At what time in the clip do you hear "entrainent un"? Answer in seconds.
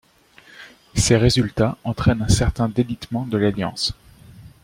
1.83-2.27